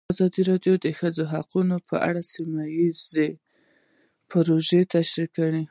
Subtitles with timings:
[0.11, 3.29] ازادي راډیو د د ښځو حقونه په اړه سیمه ییزې
[4.29, 5.63] پروژې تشریح کړې.